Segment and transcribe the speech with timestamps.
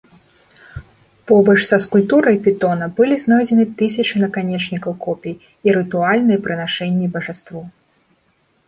[1.31, 5.39] Побач са скульптурай пітона былі знойдзены тысячы наканечнікаў копій
[5.71, 7.61] і рытуальныя прынашэнні бажаству.